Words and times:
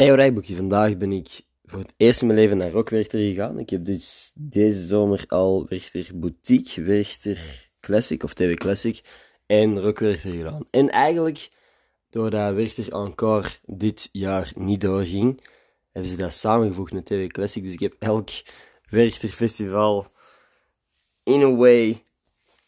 Hey 0.00 0.08
rijboekje, 0.08 0.56
vandaag 0.56 0.96
ben 0.96 1.12
ik 1.12 1.40
voor 1.64 1.78
het 1.78 1.92
eerst 1.96 2.20
in 2.20 2.26
mijn 2.26 2.38
leven 2.38 2.56
naar 2.56 2.70
Rockwerchter 2.70 3.18
gegaan. 3.18 3.58
Ik 3.58 3.70
heb 3.70 3.84
dus 3.84 4.32
deze 4.34 4.86
zomer 4.86 5.24
al 5.28 5.66
Werchter 5.68 6.10
Boutique, 6.14 6.82
Werchter 6.82 7.70
Classic 7.80 8.22
of 8.22 8.34
TV 8.34 8.54
Classic 8.54 9.00
en 9.46 9.80
Rockwerchter 9.80 10.30
gedaan. 10.30 10.66
En 10.70 10.90
eigenlijk, 10.90 11.50
doordat 12.10 12.54
Werchter 12.54 12.92
Encore 12.92 13.48
dit 13.64 14.08
jaar 14.12 14.52
niet 14.54 14.80
doorging, 14.80 15.42
hebben 15.90 16.10
ze 16.10 16.16
dat 16.16 16.34
samengevoegd 16.34 16.92
met 16.92 17.06
TV 17.06 17.26
Classic. 17.26 17.62
Dus 17.62 17.72
ik 17.72 17.80
heb 17.80 17.94
elk 17.98 18.28
Werchter 18.90 19.28
Festival 19.28 20.06
in 21.22 21.42
a 21.42 21.54
way 21.54 22.02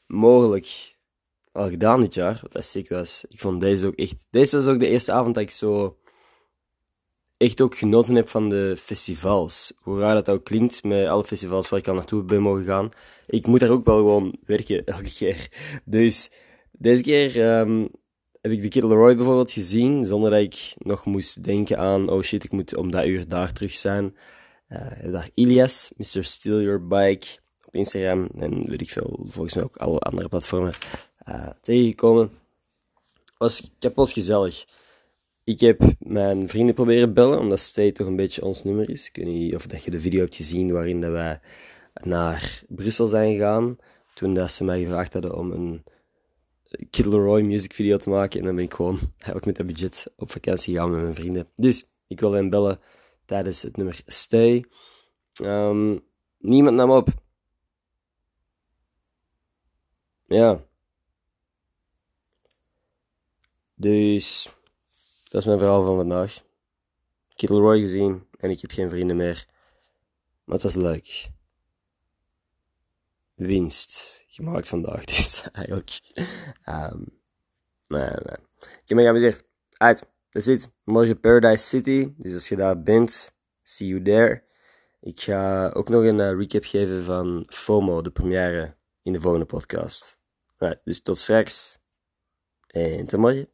mogelijk 0.07 0.97
al 1.53 1.69
gedaan 1.69 2.01
dit 2.01 2.15
jaar. 2.15 2.39
Wat 2.43 2.53
dat 2.53 2.65
sick 2.65 2.89
was. 2.89 3.25
Ik 3.29 3.41
vond 3.41 3.61
deze 3.61 3.87
ook 3.87 3.97
echt... 3.97 4.27
Deze 4.31 4.57
was 4.57 4.67
ook 4.67 4.79
de 4.79 4.89
eerste 4.89 5.13
avond 5.13 5.35
dat 5.35 5.43
ik 5.43 5.51
zo 5.51 5.97
echt 7.43 7.61
ook 7.61 7.77
genoten 7.77 8.15
heb 8.15 8.29
van 8.29 8.49
de 8.49 8.77
festivals. 8.79 9.73
Hoe 9.81 9.99
raar 9.99 10.15
dat 10.15 10.29
ook 10.29 10.45
klinkt, 10.45 10.83
met 10.83 11.07
alle 11.07 11.25
festivals 11.25 11.69
waar 11.69 11.79
ik 11.79 11.89
al 11.89 11.95
naartoe 11.95 12.23
ben 12.23 12.43
mogen 12.43 12.65
gaan. 12.65 12.91
Ik 13.27 13.47
moet 13.47 13.61
daar 13.61 13.71
ook 13.71 13.85
wel 13.85 13.97
gewoon 13.97 14.37
werken, 14.47 14.87
elke 14.97 15.13
keer. 15.15 15.49
Dus 15.85 16.31
deze 16.73 17.03
keer 17.03 17.59
um, 17.59 17.89
heb 18.41 18.53
ik 18.53 18.63
de 18.63 18.69
Kid 18.69 18.83
Leroy 18.83 19.17
bijvoorbeeld 19.17 19.53
gezien, 19.53 20.05
zonder 20.07 20.31
dat 20.31 20.41
ik 20.41 20.75
nog 20.79 21.05
moest 21.05 21.45
denken 21.45 21.79
aan, 21.79 22.09
oh 22.09 22.23
shit, 22.23 22.45
ik 22.45 22.53
moet 22.53 22.77
om 22.77 22.91
dat 22.91 23.07
uur 23.07 23.29
daar 23.29 23.53
terug 23.53 23.77
zijn. 23.77 24.17
Uh, 24.69 24.79
heb 24.79 25.13
daar 25.13 25.31
Ilias, 25.35 25.93
Mr. 25.97 26.25
Steal 26.25 26.61
Your 26.61 26.87
Bike, 26.87 27.27
op 27.67 27.75
Instagram 27.75 28.29
en 28.39 28.69
weet 28.69 28.81
ik 28.81 28.91
veel, 28.91 29.27
volgens 29.29 29.55
mij 29.55 29.65
ook 29.65 29.77
alle 29.77 29.99
andere 29.99 30.29
platformen 30.29 30.73
uh, 31.29 31.49
tegengekomen. 31.61 32.31
Was 33.39 33.71
kapot 33.79 34.13
gezellig. 34.13 34.65
Ik 35.53 35.61
heb 35.61 35.83
mijn 35.99 36.49
vrienden 36.49 36.75
proberen 36.75 37.15
bellen, 37.15 37.39
omdat 37.39 37.61
Stay 37.61 37.93
toch 37.93 38.07
een 38.07 38.17
beetje 38.17 38.45
ons 38.45 38.65
nummer 38.65 38.91
is. 38.91 39.09
Ik 39.09 39.17
weet 39.17 39.27
niet 39.27 39.55
of 39.55 39.67
dat 39.67 39.85
je 39.85 39.91
de 39.91 40.01
video 40.01 40.21
hebt 40.21 40.37
gezien 40.37 40.73
waarin 40.73 41.01
dat 41.01 41.11
wij 41.11 41.41
naar 42.03 42.63
Brussel 42.69 43.07
zijn 43.07 43.33
gegaan. 43.33 43.79
Toen 44.15 44.35
dat 44.35 44.53
ze 44.53 44.65
mij 44.65 44.83
gevraagd 44.83 45.13
hadden 45.13 45.37
om 45.37 45.51
een 45.51 45.85
Kid 46.91 47.07
Leroy 47.07 47.43
music 47.43 47.75
video 47.75 47.97
te 47.97 48.11
maken. 48.11 48.39
En 48.39 48.45
dan 48.47 48.55
ben 48.55 48.65
ik 48.65 48.75
gewoon 48.75 48.99
eigenlijk 49.17 49.45
met 49.47 49.57
dat 49.57 49.67
budget 49.67 50.13
op 50.17 50.31
vakantie 50.31 50.75
gegaan 50.75 50.91
met 50.91 51.03
mijn 51.03 51.15
vrienden. 51.15 51.49
Dus 51.55 51.93
ik 52.07 52.21
wil 52.21 52.33
hen 52.33 52.51
bellen 52.51 52.81
tijdens 53.25 53.63
het 53.63 53.77
nummer 53.77 54.01
Stay. 54.07 54.65
Um, 55.43 56.05
niemand 56.39 56.77
nam 56.77 56.91
op. 56.91 57.09
Ja. 60.27 60.65
Dus 63.75 64.53
dat 65.33 65.41
is 65.41 65.47
mijn 65.47 65.59
verhaal 65.59 65.85
van 65.85 65.97
vandaag. 65.97 66.43
Ik 67.35 67.41
heb 67.41 67.51
gezien 67.51 68.27
en 68.39 68.51
ik 68.51 68.61
heb 68.61 68.71
geen 68.71 68.91
vrienden 68.91 69.17
meer. 69.17 69.47
Maar 70.45 70.55
het 70.55 70.63
was 70.63 70.75
leuk. 70.75 71.31
Winst 73.35 74.25
gemaakt 74.29 74.69
vandaag, 74.69 75.05
dus 75.15 75.51
eigenlijk. 75.53 76.01
Um, 76.69 77.21
nee, 77.87 78.01
nee. 78.01 78.39
Ik 78.61 78.83
heb 78.85 78.97
me 78.97 79.03
geamuseerd. 79.03 79.45
Uit, 79.77 79.99
dat 80.31 80.47
is 80.47 80.47
het. 80.47 80.71
Morgen 80.85 81.21
Paradise 81.21 81.67
City, 81.67 82.13
dus 82.17 82.33
als 82.33 82.49
je 82.49 82.57
daar 82.57 82.83
bent, 82.83 83.35
see 83.63 83.89
you 83.89 84.03
there. 84.03 84.43
Ik 85.01 85.21
ga 85.21 85.69
ook 85.69 85.89
nog 85.89 86.03
een 86.05 86.19
uh, 86.19 86.33
recap 86.33 86.65
geven 86.65 87.05
van 87.05 87.47
FOMO, 87.49 88.03
de 88.03 88.11
première, 88.11 88.77
in 89.03 89.13
de 89.13 89.21
volgende 89.21 89.47
podcast. 89.47 90.19
Right, 90.57 90.81
dus 90.85 91.03
tot 91.03 91.19
straks. 91.19 91.79
En 92.67 93.07
tot 93.07 93.21
morgen. 93.21 93.49